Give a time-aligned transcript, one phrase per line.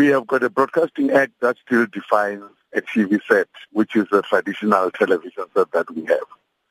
[0.00, 4.22] We have got a Broadcasting Act that still defines a TV set, which is a
[4.22, 6.24] traditional television set that we have.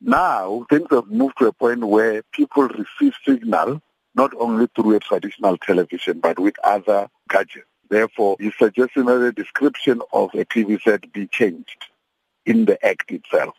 [0.00, 3.82] Now, things have moved to a point where people receive signal
[4.14, 7.66] not only through a traditional television, but with other gadgets.
[7.90, 11.86] Therefore, he's suggesting that the description of a TV set be changed
[12.44, 13.56] in the Act itself.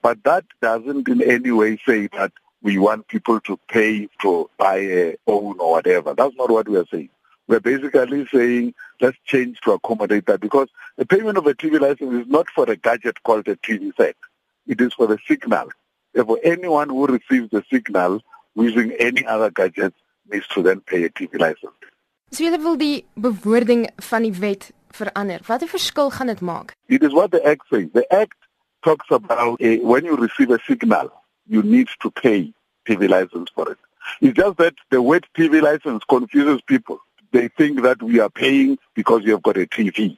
[0.00, 2.30] But that doesn't in any way say that
[2.62, 6.14] we want people to pay to buy a phone or whatever.
[6.14, 7.10] That's not what we are saying.
[7.48, 12.12] We're basically saying let's change to accommodate that because the payment of a TV license
[12.12, 14.16] is not for a gadget called a TV set.
[14.66, 15.68] It is for the signal.
[16.12, 18.20] Therefore, anyone who receives the signal
[18.54, 19.94] using any other gadget
[20.30, 21.72] needs to then pay a TV license.
[22.30, 25.40] So julle wil die bewoording van die wet verander.
[25.46, 26.74] Wat 'n verskil gaan dit maak?
[26.86, 27.88] It is what the act says.
[27.92, 28.36] The act
[28.82, 31.08] talks about a, when you receive a signal,
[31.46, 32.52] you need to pay
[32.84, 33.78] TV license for it.
[34.20, 37.00] It's just that the word TV license confuses people.
[37.32, 40.16] They think that we are paying because you have got a TV.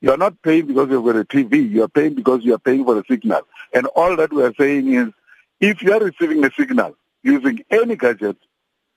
[0.00, 1.70] You are not paying because you've got a TV.
[1.70, 3.42] You are paying because you are paying for the signal.
[3.72, 5.08] And all that we are saying is,
[5.60, 8.36] if you are receiving a signal using any gadget,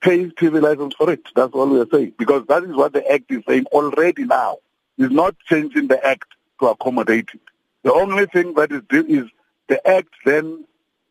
[0.00, 1.22] pay TV license for it.
[1.34, 2.14] That's all we are saying.
[2.18, 4.58] Because that is what the Act is saying already now.
[4.98, 6.28] It's not changing the Act
[6.60, 7.40] to accommodate it.
[7.84, 9.30] The only thing that is, is
[9.68, 10.64] the Act then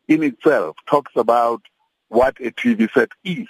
[0.06, 1.62] in itself talks about
[2.08, 3.48] what a TV set is.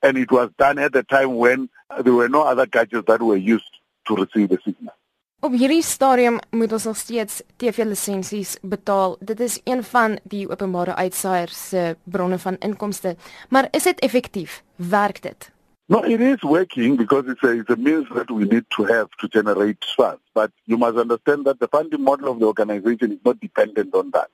[0.00, 1.68] And it was done at the time when
[2.04, 4.94] there were no other gadgets that were used to receive the signal.
[5.40, 9.16] Op hierdie stadium moet ons nog steeds TV-lisensies betaal.
[9.20, 13.16] Dit is een van die openbare uitsaaiers se bronne van inkomste.
[13.48, 14.62] Maar is dit effektief?
[14.76, 15.50] Werk dit?
[15.86, 19.08] No, it is working because it's a, it's a means that we need to have
[19.18, 20.22] to generate funds.
[20.34, 24.10] But you must understand that the funding model of the organization is not dependent on
[24.10, 24.30] that.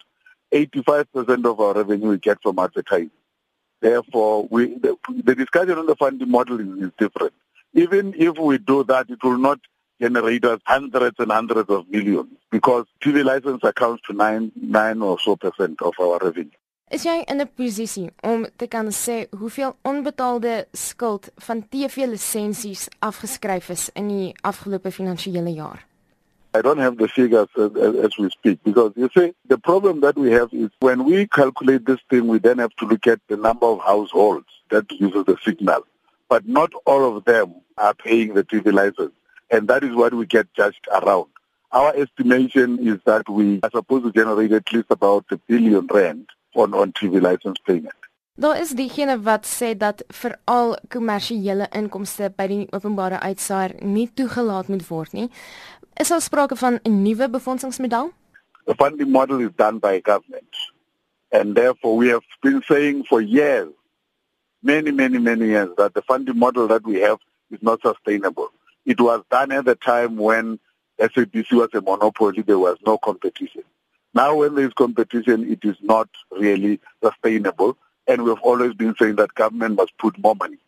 [0.52, 3.10] 85% of our revenue we get from advertising.
[3.84, 4.96] Therefore, we, the,
[5.28, 7.34] the discussion on the funding model is, is different.
[7.74, 9.58] Even if we do that, it will not
[10.00, 15.18] generate us hundreds and hundreds of millions because TV license accounts to nine, nine or
[15.20, 16.58] so percent of our revenue.
[16.91, 23.69] Is jy in 'n posisie om te kan sê hoeveel onbetaalde skuld van TV-lisensies afgeskryf
[23.69, 25.86] is in die afgelope finansiële jaar?
[26.54, 30.16] I don't have the figures as, as we speak because you see the problem that
[30.16, 33.37] we have is when we calculate this thing we then have to look at the
[33.37, 35.84] number of households that uses the signal
[36.28, 39.12] but not all of them are paying the TV license
[39.50, 41.26] and that is what we get judged around.
[41.72, 46.28] Our estimation is that we are supposed to generate at least about a billion rand
[46.54, 47.94] on on TV license payment.
[48.37, 54.72] Daar is diegene wat sê dat veral kommersiële inkomste by die openbare uitsaaier nie toegelaat
[54.72, 55.28] moet word nie.
[56.03, 58.11] Is daar sprake van 'n nuwe befondsingsmodel?
[58.65, 60.50] The funding model is done by government.
[61.31, 63.71] And therefore we have been saying for years,
[64.59, 67.21] many, many, many years, that the funding model that we have
[67.51, 68.51] is not sustainable.
[68.84, 70.59] It was done at the time when
[70.99, 73.62] SABC was a monopoly, there was no competition.
[74.12, 77.77] Now when there is competition, it is not really sustainable.
[78.06, 80.59] And we've always been saying that government must put more money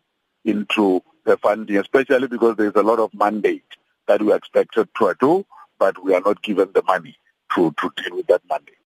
[0.45, 3.65] into the funding, especially because there's a lot of mandate
[4.07, 5.45] that we are expected to do,
[5.79, 7.17] but we are not given the money
[7.55, 8.77] to, to deal with that mandate.